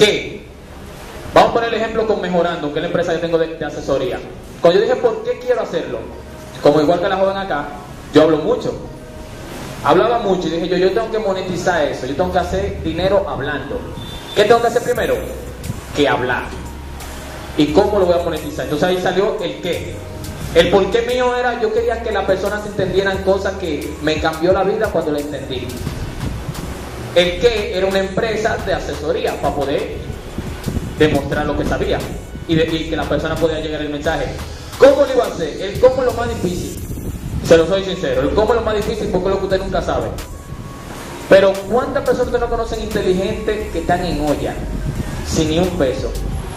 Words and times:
que, 0.00 0.40
vamos 1.34 1.50
a 1.50 1.54
poner 1.54 1.68
el 1.68 1.80
ejemplo 1.80 2.06
con 2.06 2.20
Mejorando, 2.20 2.72
que 2.72 2.78
es 2.78 2.82
la 2.82 2.86
empresa 2.88 3.12
que 3.12 3.18
tengo 3.18 3.38
de, 3.38 3.54
de 3.56 3.64
asesoría. 3.64 4.18
Cuando 4.60 4.80
yo 4.80 4.86
dije, 4.86 4.96
¿por 4.96 5.22
qué 5.22 5.38
quiero 5.38 5.62
hacerlo? 5.62 5.98
Como 6.62 6.80
igual 6.80 7.00
que 7.00 7.08
la 7.08 7.16
joven 7.16 7.36
acá, 7.36 7.68
yo 8.14 8.22
hablo 8.22 8.38
mucho. 8.38 8.74
Hablaba 9.84 10.18
mucho 10.18 10.48
y 10.48 10.50
dije 10.50 10.68
yo, 10.68 10.76
yo 10.76 10.92
tengo 10.92 11.10
que 11.10 11.18
monetizar 11.18 11.86
eso, 11.86 12.06
yo 12.06 12.14
tengo 12.14 12.32
que 12.32 12.38
hacer 12.38 12.82
dinero 12.82 13.26
hablando. 13.28 13.78
¿Qué 14.34 14.44
tengo 14.44 14.60
que 14.60 14.68
hacer 14.68 14.82
primero? 14.82 15.16
Que 15.96 16.08
hablar. 16.08 16.44
¿Y 17.56 17.66
cómo 17.72 17.98
lo 17.98 18.06
voy 18.06 18.18
a 18.18 18.22
monetizar? 18.22 18.64
Entonces 18.64 18.88
ahí 18.88 19.00
salió 19.02 19.36
el 19.42 19.60
qué. 19.60 19.94
El 20.54 20.70
por 20.70 20.90
qué 20.90 21.02
mío 21.02 21.34
era, 21.36 21.60
yo 21.60 21.72
quería 21.72 22.02
que 22.02 22.10
las 22.10 22.24
personas 22.24 22.66
entendieran 22.66 23.18
cosas 23.22 23.54
que 23.54 23.88
me 24.02 24.20
cambió 24.20 24.52
la 24.52 24.64
vida 24.64 24.88
cuando 24.88 25.12
la 25.12 25.20
entendí. 25.20 25.66
El 27.14 27.40
qué 27.40 27.76
era 27.76 27.86
una 27.86 27.98
empresa 27.98 28.56
de 28.64 28.72
asesoría 28.72 29.40
para 29.40 29.54
poder 29.54 29.96
demostrar 30.98 31.46
lo 31.46 31.56
que 31.56 31.64
sabía 31.64 31.98
y, 32.46 32.54
de, 32.54 32.66
que 32.66 32.96
la 32.96 33.04
persona 33.04 33.34
podía 33.34 33.60
llegar 33.60 33.80
el 33.80 33.90
mensaje. 33.90 34.26
¿Cómo 34.78 35.02
lo 35.04 35.12
iba 35.12 35.24
a 35.24 35.28
hacer? 35.28 35.60
El 35.60 35.80
cómo 35.80 36.02
es 36.02 36.04
lo 36.04 36.12
más 36.12 36.28
difícil. 36.28 36.80
Se 37.44 37.56
lo 37.56 37.66
soy 37.66 37.84
sincero. 37.84 38.22
El 38.22 38.30
cómo 38.30 38.54
es 38.54 38.60
lo 38.60 38.64
más 38.64 38.76
difícil 38.76 39.08
porque 39.08 39.28
es 39.28 39.34
lo 39.34 39.38
que 39.40 39.46
usted 39.46 39.58
nunca 39.58 39.82
sabe. 39.82 40.08
Pero 41.28 41.52
¿cuántas 41.70 42.04
personas 42.04 42.28
usted 42.28 42.40
no 42.40 42.48
conocen 42.48 42.80
inteligentes 42.80 43.72
que 43.72 43.78
están 43.80 44.04
en 44.04 44.20
olla? 44.20 44.54
Sin 45.26 45.50
ni 45.50 45.58
un 45.58 45.70
peso. 45.78 46.10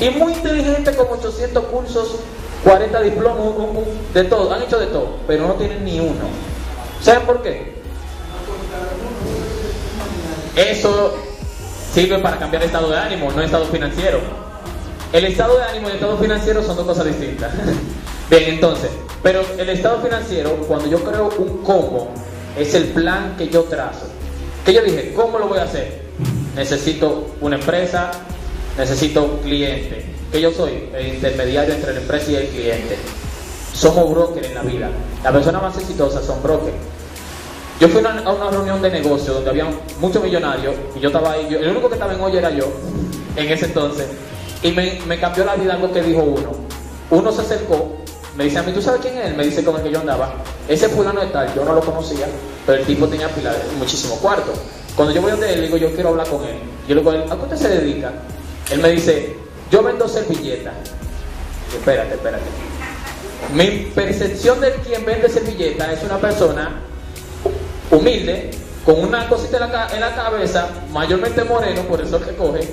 Y 0.00 0.10
muy 0.10 0.32
inteligentes 0.32 0.96
con 0.96 1.06
800 1.10 1.64
cursos, 1.66 2.16
40 2.64 3.00
diplomas, 3.02 3.44
de 4.12 4.24
todo. 4.24 4.52
Han 4.52 4.62
hecho 4.62 4.78
de 4.78 4.86
todo, 4.86 5.16
pero 5.26 5.46
no 5.48 5.54
tienen 5.54 5.84
ni 5.84 6.00
uno. 6.00 6.28
¿Saben 7.02 7.26
por 7.26 7.42
qué? 7.42 7.83
Eso 10.56 11.14
sirve 11.92 12.18
para 12.18 12.38
cambiar 12.38 12.62
el 12.62 12.68
estado 12.68 12.90
de 12.90 12.96
ánimo, 12.96 13.30
no 13.32 13.42
estado 13.42 13.66
financiero. 13.66 14.20
El 15.12 15.24
estado 15.26 15.58
de 15.58 15.64
ánimo 15.64 15.88
y 15.88 15.90
el 15.90 15.96
estado 15.96 16.18
financiero 16.18 16.62
son 16.62 16.76
dos 16.76 16.86
cosas 16.86 17.06
distintas. 17.06 17.52
Bien, 18.30 18.44
entonces, 18.46 18.90
pero 19.22 19.42
el 19.58 19.68
estado 19.68 20.00
financiero, 20.00 20.56
cuando 20.68 20.88
yo 20.88 21.02
creo 21.02 21.30
un 21.38 21.62
cómo, 21.62 22.12
es 22.58 22.74
el 22.74 22.84
plan 22.86 23.34
que 23.36 23.48
yo 23.48 23.62
trazo. 23.64 24.06
Que 24.64 24.72
yo 24.72 24.82
dije, 24.82 25.12
¿cómo 25.14 25.38
lo 25.38 25.48
voy 25.48 25.58
a 25.58 25.64
hacer? 25.64 26.02
Necesito 26.56 27.34
una 27.40 27.56
empresa, 27.56 28.10
necesito 28.78 29.24
un 29.24 29.38
cliente. 29.38 30.04
Que 30.30 30.40
yo 30.40 30.50
soy 30.52 30.88
el 30.94 31.14
intermediario 31.14 31.74
entre 31.74 31.94
la 31.94 32.00
empresa 32.00 32.30
y 32.30 32.36
el 32.36 32.48
cliente. 32.48 32.96
Somos 33.72 34.10
brokers 34.10 34.48
en 34.48 34.54
la 34.54 34.62
vida. 34.62 34.90
Las 35.22 35.32
personas 35.32 35.62
más 35.62 35.78
exitosas 35.78 36.24
son 36.24 36.42
brokers. 36.42 36.76
Yo 37.80 37.88
fui 37.88 38.04
a 38.04 38.08
una, 38.08 38.46
a 38.46 38.50
reunión 38.50 38.80
de 38.80 38.90
negocio 38.90 39.34
donde 39.34 39.50
había 39.50 39.66
muchos 40.00 40.22
millonarios 40.22 40.74
y 40.96 41.00
yo 41.00 41.08
estaba 41.08 41.32
ahí. 41.32 41.48
Yo, 41.50 41.58
el 41.58 41.70
único 41.70 41.88
que 41.88 41.94
estaba 41.94 42.14
en 42.14 42.20
olla 42.20 42.38
era 42.38 42.50
yo 42.50 42.66
en 43.36 43.50
ese 43.50 43.66
entonces. 43.66 44.06
Y 44.62 44.70
me, 44.72 45.18
cambió 45.18 45.44
la 45.44 45.56
vida 45.56 45.74
algo 45.74 45.92
que 45.92 46.02
dijo 46.02 46.22
uno. 46.22 46.52
Uno 47.10 47.32
se 47.32 47.42
acercó 47.42 48.04
me 48.36 48.44
dice 48.44 48.58
a 48.58 48.62
mí, 48.64 48.72
¿tú 48.72 48.82
sabes 48.82 49.00
quién 49.00 49.16
es 49.16 49.26
él? 49.26 49.36
Me 49.36 49.44
dice 49.44 49.64
con 49.64 49.76
el 49.76 49.82
que 49.82 49.92
yo 49.92 50.00
andaba. 50.00 50.34
Ese 50.68 50.88
fulano 50.88 51.20
de 51.20 51.28
tal, 51.28 51.54
yo 51.54 51.64
no 51.64 51.72
lo 51.72 51.80
conocía, 51.80 52.26
pero 52.66 52.80
el 52.80 52.86
tipo 52.86 53.06
tenía 53.06 53.28
pila 53.28 53.52
de 53.52 53.60
muchísimo 53.78 54.16
cuarto. 54.16 54.52
Cuando 54.96 55.14
yo 55.14 55.22
voy 55.22 55.30
donde 55.30 55.54
él, 55.54 55.62
digo, 55.62 55.76
yo 55.76 55.92
quiero 55.94 56.08
hablar 56.10 56.28
con 56.28 56.44
él. 56.44 56.58
Yo 56.88 56.96
le 56.96 57.00
digo, 57.00 57.10
¿a 57.12 57.36
qué 57.36 57.42
usted 57.42 57.56
se 57.56 57.68
dedica? 57.68 58.12
Él 58.70 58.80
me 58.80 58.90
dice, 58.90 59.36
yo 59.70 59.82
vendo 59.84 60.08
servilletas. 60.08 60.74
Espérate, 61.72 62.14
espérate. 62.14 62.44
Mi 63.54 63.92
percepción 63.94 64.60
de 64.60 64.72
quien 64.76 65.04
vende 65.04 65.28
servilletas 65.28 65.90
es 65.90 66.02
una 66.02 66.18
persona 66.18 66.80
humilde, 67.96 68.50
con 68.84 69.00
una 69.02 69.28
cosita 69.28 69.56
en 69.92 70.00
la, 70.00 70.14
cabeza, 70.14 70.68
mayormente 70.92 71.42
moreno, 71.44 71.82
por 71.82 72.00
eso 72.00 72.20
que 72.20 72.34
coge, 72.36 72.68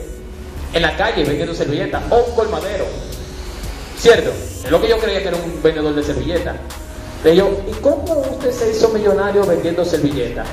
en 0.74 0.82
la 0.82 0.96
calle 0.98 1.24
vendiendo 1.24 1.54
servilletas, 1.54 2.04
o 2.10 2.18
un 2.18 2.36
colmadero. 2.36 2.86
¿Cierto? 3.98 4.32
Es 4.32 4.70
lo 4.70 4.82
que 4.82 4.90
yo 4.90 4.98
creía 4.98 5.22
que 5.22 5.30
era 5.30 5.38
un 5.38 5.62
vendedor 5.62 5.96
de 5.96 6.04
servilletas. 6.04 6.56
Le 7.24 7.32
digo, 7.32 7.64
¿y 7.70 7.72
cómo 7.82 8.24
usted 8.32 8.52
se 8.52 8.72
hizo 8.72 8.90
millonario 8.90 9.46
vendiendo 9.46 9.86
servilletas? 9.86 10.48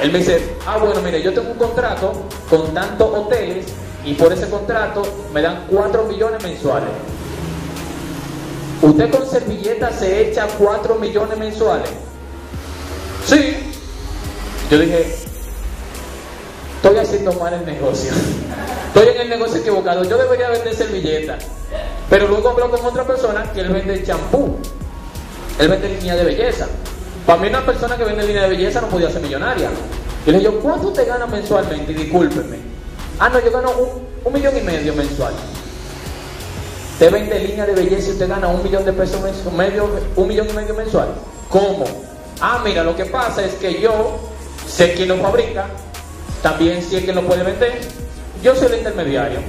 Él 0.00 0.10
me 0.10 0.18
dice, 0.18 0.56
ah, 0.66 0.78
bueno, 0.78 1.00
mire, 1.02 1.22
yo 1.22 1.32
tengo 1.32 1.50
un 1.50 1.58
contrato 1.58 2.12
con 2.48 2.72
tantos 2.72 3.06
hoteles 3.12 3.66
y 4.04 4.14
por 4.14 4.32
ese 4.32 4.48
contrato 4.48 5.02
me 5.32 5.42
dan 5.42 5.66
4 5.68 6.04
millones 6.04 6.42
mensuales. 6.42 6.88
¿Usted 8.80 9.10
con 9.10 9.28
servilletas 9.28 9.98
se 9.98 10.30
echa 10.30 10.46
4 10.58 10.94
millones 10.94 11.38
mensuales? 11.38 11.90
Sí. 13.26 13.69
Yo 14.70 14.78
dije, 14.78 15.04
estoy 16.76 16.96
haciendo 16.96 17.32
mal 17.32 17.52
el 17.52 17.66
negocio. 17.66 18.12
Estoy 18.86 19.14
en 19.16 19.20
el 19.22 19.28
negocio 19.30 19.56
equivocado. 19.58 20.04
Yo 20.04 20.16
debería 20.16 20.48
vender 20.50 20.72
servilletas. 20.76 21.44
Pero 22.08 22.28
luego 22.28 22.50
hablo 22.50 22.70
con 22.70 22.86
otra 22.86 23.04
persona 23.04 23.52
que 23.52 23.62
él 23.62 23.70
vende 23.70 24.04
champú. 24.04 24.58
Él 25.58 25.68
vende 25.68 25.88
línea 25.88 26.14
de 26.14 26.24
belleza. 26.24 26.68
Para 27.26 27.40
mí 27.40 27.48
una 27.48 27.66
persona 27.66 27.96
que 27.96 28.04
vende 28.04 28.24
línea 28.24 28.44
de 28.44 28.50
belleza 28.50 28.80
no 28.80 28.86
podía 28.86 29.10
ser 29.10 29.20
millonaria. 29.22 29.70
Yo 30.24 30.32
le 30.32 30.38
dije, 30.38 30.50
¿cuánto 30.62 30.92
te 30.92 31.04
gana 31.04 31.26
mensualmente? 31.26 31.90
Y 31.90 31.94
discúlpeme. 31.96 32.58
Ah, 33.18 33.28
no, 33.28 33.40
yo 33.40 33.50
gano 33.50 33.72
un, 34.24 34.32
millón 34.32 34.56
y 34.56 34.60
medio 34.60 34.94
mensual. 34.94 35.32
Usted 36.92 37.10
vende 37.10 37.40
línea 37.40 37.66
de 37.66 37.74
belleza 37.74 38.08
y 38.08 38.12
usted 38.12 38.28
gana 38.28 38.46
un 38.46 38.62
millón 38.62 38.84
de 38.84 38.92
pesos 38.92 39.20
mensual, 39.20 39.54
medio, 39.56 39.90
un 40.14 40.28
millón 40.28 40.48
y 40.48 40.52
medio 40.52 40.74
mensual. 40.74 41.08
¿Cómo? 41.48 41.84
Ah, 42.40 42.62
mira, 42.64 42.84
lo 42.84 42.94
que 42.94 43.06
pasa 43.06 43.44
es 43.44 43.54
que 43.54 43.80
yo 43.80 44.29
sé 44.80 44.94
quién 44.94 45.08
lo 45.08 45.18
fabrica, 45.18 45.66
también 46.42 46.82
sé 46.82 47.04
quién 47.04 47.14
lo 47.14 47.20
puede 47.26 47.42
vender, 47.42 47.82
yo 48.42 48.56
soy 48.56 48.68
el 48.68 48.78
intermediario. 48.78 49.40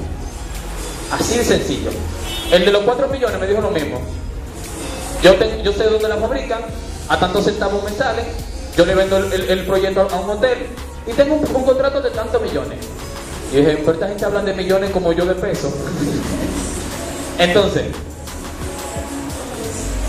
Así 1.10 1.38
de 1.38 1.46
sencillo. 1.46 1.90
El 2.52 2.66
de 2.66 2.72
los 2.74 2.84
4 2.84 3.08
millones 3.08 3.40
me 3.40 3.48
dijo 3.48 3.62
lo 3.62 3.72
mismo. 3.72 4.02
Yo, 5.24 5.32
sé 5.72 5.84
dónde 5.86 6.10
la 6.10 6.18
fabrican, 6.18 6.60
a 7.08 7.18
tantos 7.18 7.46
centavos 7.46 7.82
me 7.82 7.92
sale, 7.92 8.24
yo 8.76 8.86
le 8.86 8.94
vendo 8.94 9.20
el, 9.20 9.66
proyecto 9.66 10.06
a 10.12 10.20
un 10.20 10.32
hotel 10.32 10.68
y 11.08 11.14
tengo 11.14 11.36
un, 11.36 11.56
un, 11.56 11.64
contrato 11.64 12.02
de 12.02 12.10
tantos 12.10 12.42
millones. 12.42 12.80
Y 13.54 13.58
dije, 13.58 13.78
pero 13.86 13.94
esta 13.94 14.10
gente 14.10 14.26
hablan 14.26 14.44
de 14.44 14.54
millones 14.54 14.92
como 14.92 15.14
yo 15.14 15.24
de 15.24 15.36
pesos. 15.36 15.72
Entonces, 17.40 17.86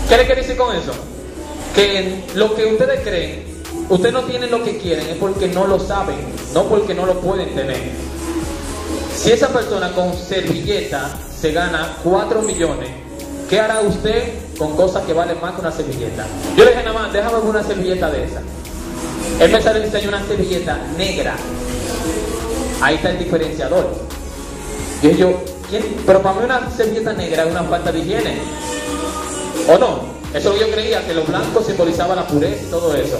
¿qué 0.09 0.17
le 0.17 0.25
quiere 0.25 0.41
decir 0.41 0.57
con 0.57 0.75
eso? 0.75 0.91
Que 1.73 2.25
lo 2.35 2.53
que 2.55 2.65
ustedes 2.65 2.99
creen, 3.07 3.52
ustedes 3.89 4.13
no 4.13 4.23
tienen 4.23 4.51
lo 4.51 4.63
que 4.63 4.77
quieren, 4.77 5.07
es 5.07 5.17
porque 5.17 5.47
no 5.47 5.67
lo 5.67 5.79
saben, 5.79 6.17
no 6.53 6.63
porque 6.65 6.93
no 6.93 7.05
lo 7.05 7.19
pueden 7.19 7.53
tener. 7.55 7.81
Si 9.15 9.31
esa 9.31 9.49
persona 9.49 9.91
con 9.93 10.13
servilleta 10.13 11.11
se 11.39 11.51
gana 11.51 11.97
4 12.03 12.41
millones, 12.41 12.89
¿qué 13.49 13.59
hará 13.59 13.81
usted 13.81 14.33
con 14.57 14.75
cosas 14.75 15.03
que 15.05 15.13
valen 15.13 15.39
más 15.41 15.53
que 15.53 15.61
una 15.61 15.71
servilleta? 15.71 16.25
Yo 16.57 16.65
le 16.65 16.71
dije 16.71 16.83
nada 16.83 16.99
más, 16.99 17.13
déjame 17.13 17.37
una 17.37 17.63
servilleta 17.63 18.09
de 18.09 18.25
esa. 18.25 18.41
Él 19.39 19.51
me 19.51 19.61
sale 19.61 19.79
diseño 19.81 20.09
una 20.09 20.25
servilleta 20.25 20.79
negra. 20.97 21.35
Ahí 22.81 22.95
está 22.95 23.11
el 23.11 23.19
diferenciador. 23.19 23.89
Y 25.01 25.15
yo, 25.15 25.41
¿quién? 25.69 25.95
Pero 26.05 26.21
para 26.21 26.35
mí 26.39 26.45
una 26.45 26.69
servilleta 26.71 27.13
negra 27.13 27.43
es 27.43 27.51
una 27.51 27.63
falta 27.63 27.91
de 27.91 27.99
higiene. 27.99 28.37
¿O 29.69 29.77
no? 29.77 30.01
Eso 30.33 30.53
que 30.53 30.59
yo 30.59 30.71
creía, 30.71 31.05
que 31.05 31.13
lo 31.13 31.23
blanco 31.23 31.61
simbolizaba 31.63 32.15
la 32.15 32.27
pureza 32.27 32.63
y 32.65 32.69
todo 32.69 32.93
eso. 32.95 33.17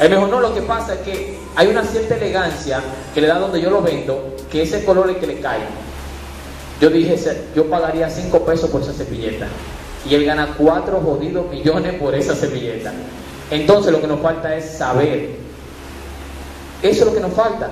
Él 0.00 0.10
me 0.10 0.16
dijo, 0.16 0.28
no, 0.28 0.40
lo 0.40 0.54
que 0.54 0.62
pasa 0.62 0.94
es 0.94 1.00
que 1.00 1.38
hay 1.54 1.68
una 1.68 1.82
cierta 1.82 2.16
elegancia 2.16 2.80
que 3.14 3.20
le 3.22 3.28
da 3.28 3.38
donde 3.38 3.60
yo 3.60 3.70
lo 3.70 3.80
vendo, 3.80 4.36
que 4.50 4.62
ese 4.62 4.84
color 4.84 5.08
es 5.10 5.16
que 5.16 5.26
le 5.26 5.40
cae. 5.40 5.60
Yo 6.80 6.90
dije, 6.90 7.16
yo 7.54 7.70
pagaría 7.70 8.10
5 8.10 8.44
pesos 8.44 8.68
por 8.68 8.82
esa 8.82 8.92
servilleta. 8.92 9.46
Y 10.08 10.14
él 10.14 10.26
gana 10.26 10.54
4 10.58 11.00
jodidos 11.00 11.50
millones 11.50 11.94
por 11.94 12.14
esa 12.14 12.34
servilleta. 12.34 12.92
Entonces 13.50 13.90
lo 13.90 14.00
que 14.00 14.06
nos 14.06 14.20
falta 14.20 14.54
es 14.54 14.76
saber. 14.76 15.36
Eso 16.82 17.00
es 17.00 17.06
lo 17.06 17.14
que 17.14 17.20
nos 17.20 17.32
falta. 17.32 17.64